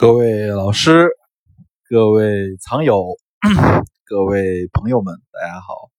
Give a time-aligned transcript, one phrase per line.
[0.00, 1.10] 各位老师、
[1.86, 3.18] 各位藏友、
[4.08, 5.90] 各位朋友们，大家好，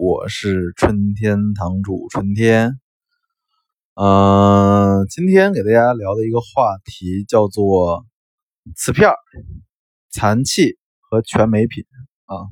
[0.00, 2.78] 我是春天堂主春天。
[3.94, 8.06] 嗯，今天给大家聊的一个话题叫做
[8.76, 9.10] 瓷片、
[10.12, 11.84] 残器和全美品
[12.26, 12.46] 啊。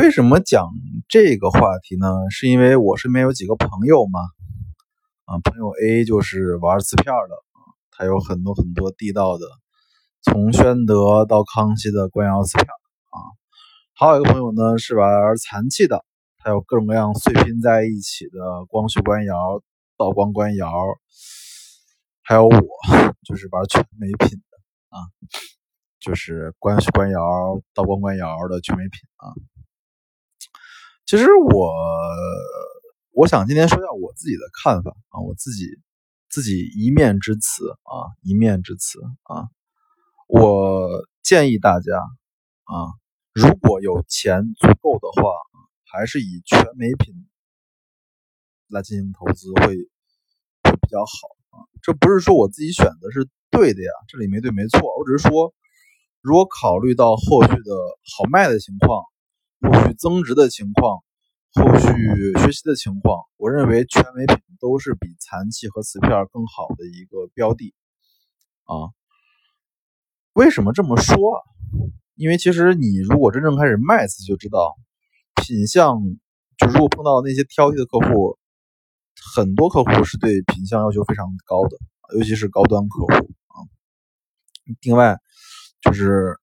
[0.00, 0.68] 为什么讲
[1.08, 2.08] 这个话题呢？
[2.28, 4.18] 是因为我身边有几个朋友嘛，
[5.26, 7.36] 啊，朋友 A 就是玩瓷片的，
[8.00, 9.44] 还有很多很多地道的，
[10.22, 13.16] 从宣德到康熙的官窑瓷片啊。
[13.92, 16.02] 还有一个朋友呢是玩残器的，
[16.42, 19.62] 还有各种各样碎拼在一起的光绪官窑、
[19.98, 20.72] 道光官窑，
[22.22, 22.58] 还有我
[23.22, 25.04] 就是玩全美品的啊，
[25.98, 27.20] 就是光绪官窑、
[27.74, 29.28] 道光官窑的全美品啊。
[31.04, 31.74] 其实我，
[33.12, 35.66] 我想今天说一下我自己的看法啊，我自己
[36.30, 39.48] 自己一面之词啊，一面之词啊。
[40.28, 40.88] 我
[41.22, 41.92] 建议大家
[42.64, 42.94] 啊，
[43.34, 45.28] 如果有钱足够的话，
[45.84, 47.14] 还是以全美品
[48.68, 51.66] 来进行投资会会比较好啊。
[51.82, 55.52] 这不是说我自己选的是对的呀，这里没对没错，我只是说，
[56.22, 57.74] 如果考虑到后续的
[58.16, 59.04] 好卖的情况。
[59.62, 61.02] 后续增值的情况，
[61.52, 61.86] 后续
[62.38, 67.74] 学习的情况，我认为全美品都是比残器和瓷片更好的一个标的
[68.64, 68.92] 啊。
[70.34, 71.16] 为什么这么说？
[72.14, 74.76] 因为其实你如果真正开始卖瓷，就知道
[75.42, 76.00] 品相，
[76.58, 78.38] 就如果碰到那些挑剔的客户，
[79.34, 81.76] 很多客户是对品相要求非常高的，
[82.16, 83.66] 尤其是高端客户啊。
[84.82, 85.18] 另外
[85.80, 86.38] 就是。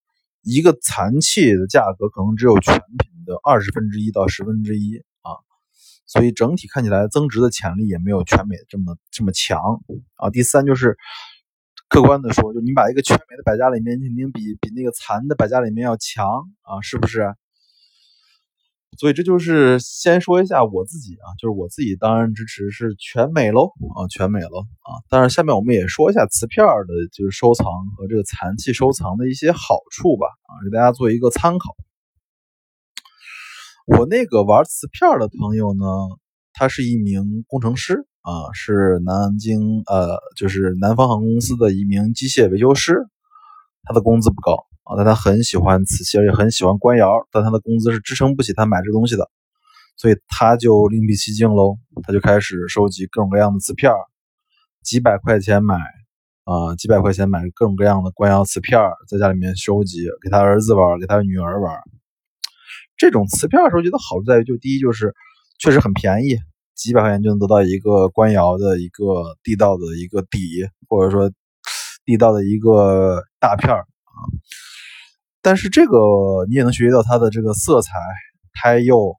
[0.50, 5.04] 一个残器的价格可能只有全品的二十分之一到十分之一，
[6.08, 9.60] 所以整体看起来增值的潜力也没有全美这么这么强
[10.16, 10.30] 啊。
[10.30, 10.98] 第三就是
[11.90, 16.26] 客观的说，就你把一个全美的百家里面肯定比比那个残的百家里面要强
[16.62, 17.34] 啊，是不是？
[18.98, 25.04] 所以这就是先说一下我自己啊，就是我自己当然支持是全美喽啊，全美喽啊。
[25.10, 31.76] 但是下面我们也说一下瓷片的，就是收藏和这个残器收藏的一些好处吧啊，给大家做一个参考。
[33.88, 35.86] 我那个玩瓷片的朋友呢，
[36.52, 43.08] 他是一名工程师啊，是南京呃，就是南方航空公司的一名机械维修师，
[43.84, 44.66] 他的工资不高。
[44.84, 49.30] 啊，但他很喜欢瓷器，而且很喜欢官窑，但他的工资是支撑不起他买这东西的，
[49.96, 53.94] 所以他就另辟蹊径喽，他就开始收集各种各样的瓷片
[54.84, 55.76] 几百块钱买
[56.44, 61.74] 啊，几百块钱买各种各样的官窑瓷片在家里面收集，给他儿子玩，给他女儿玩。
[62.98, 65.14] 这种瓷片的时候，觉得好处在于，就第一就是
[65.60, 66.38] 确实很便宜，
[66.76, 69.04] 几百块钱就能得到一个官窑的一个
[69.44, 71.32] 地道的一个底，或者说
[72.06, 73.84] 地道的一个大片啊。
[75.42, 75.96] 但是这个
[76.50, 77.94] 你也能学习到它的这个色彩、
[78.54, 79.16] 胎釉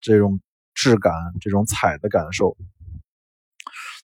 [0.00, 0.40] 这种
[0.74, 2.56] 质感、这种彩的感受。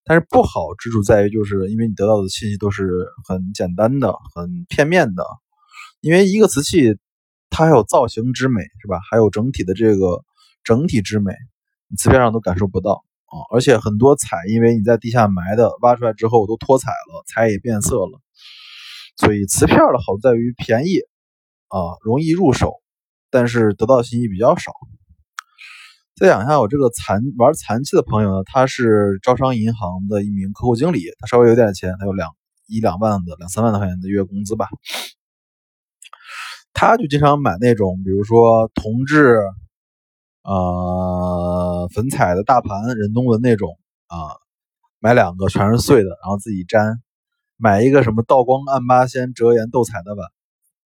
[0.04, 2.88] 但是不好之处在于，就是因为你得到的信息都是
[3.28, 5.22] 很简单的、很片面的。
[6.00, 6.96] 因为一个瓷器，
[7.50, 8.98] 它还有造型之美，是吧？
[9.10, 10.24] 还有整体的这个
[10.64, 11.32] 整体之美，
[11.88, 13.36] 你瓷片上都感受不到啊。
[13.52, 18.20] 而且很多彩，因为你在地下埋的，挖出来之后都脱彩了，彩也变色了。
[19.16, 21.00] 所以瓷片的好处在于便宜。
[21.70, 22.76] 啊，容易入手，
[23.30, 24.72] 但是得到信息比较少。
[26.16, 32.30] 再讲一下我这个残玩残器的朋友呢，他是招商银行的一名客户经理，他稍微有点钱，他有两
[32.68, 34.66] 一两万的两三万的块钱的月工资吧。
[36.80, 39.40] 他就经常买那种，比如说铜制，
[40.44, 44.38] 呃，粉彩的大盘，人工的那种啊，
[45.00, 47.02] 买两个全是碎的，然后自己粘，
[47.56, 50.24] 买一个什么道光暗八仙折颜斗彩的碗。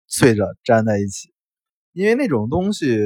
[0.06, 1.28] 碎着粘在一起，
[1.92, 2.98] 因为那种东西，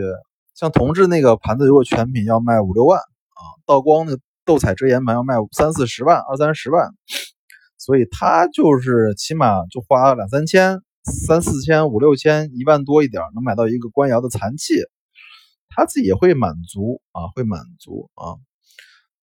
[0.54, 6.88] 像铜制那个盘子，如果全品要卖五六万啊，道光的斗彩折颜盘要卖三四十万、二三十万，
[7.78, 14.74] 所以他就是起码就花两三千、三四千、五六千、一万多一点，能买到一个官窑的残器，
[15.68, 18.36] 他自己也会满足啊，会满足啊。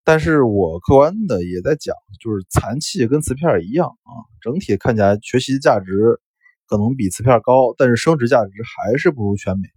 [0.03, 6.19] 但是我客观的也在讲，就是残器跟瓷片一样啊，整体看起来学习价值。
[6.69, 9.69] 可能比瓷片高，但是升值价值还是不如全美。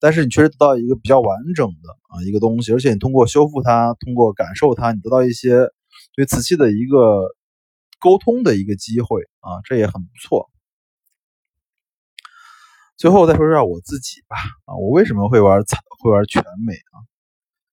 [0.00, 5.70] 但是你确实得到一个比较完整的啊一个东西，而且你通过修复它，通过感受它，你得到一些
[6.16, 7.20] 对瓷器的一个
[8.00, 10.50] 沟通的一个机会啊，这也很不错。
[12.98, 15.62] 最后再说一下我自己吧啊，我为什么会玩
[16.02, 16.98] 会玩全美啊？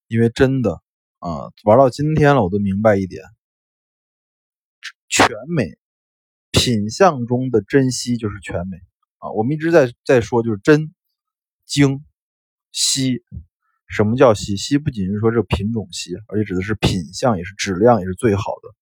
[0.07, 0.83] 因为真的
[1.17, 3.23] 啊，玩到今天了，我都明白一点，
[5.09, 5.65] 全美。
[6.51, 8.77] 品相中的珍稀就是全美
[9.17, 9.31] 啊。
[9.31, 10.93] 我们一直在在说，就是真、
[11.65, 12.05] 精、
[12.71, 13.23] 稀。
[13.87, 14.55] 什么叫稀？
[14.57, 18.75] 稀不仅是说这个品种稀，而且指的是品相，也是质量，也是最好的。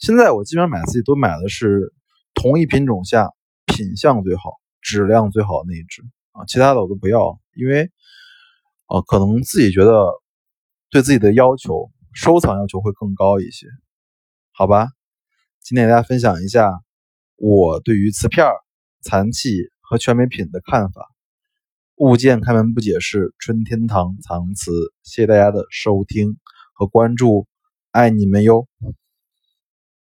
[0.00, 1.94] 现在我基本上买自己都买的是
[2.34, 3.30] 同一品种下
[3.66, 4.50] 品相最好、
[4.86, 6.00] 质量最好的那一只
[6.30, 7.90] 啊，其他的我都不要，因为
[8.86, 9.90] 啊，可能自己觉得
[10.90, 13.66] 对自己的要求、收藏要求会更高一些，
[14.52, 14.86] 好吧？
[15.60, 16.70] 今天给大家分享一下
[17.34, 18.46] 我对于瓷片、
[19.02, 19.50] 残器
[19.80, 21.10] 和全美品的看法。
[21.96, 24.70] 物件开门不解释，春天堂藏瓷。
[25.02, 26.36] 谢谢大家的收听
[26.74, 27.48] 和关注，
[27.90, 28.68] 爱你们哟。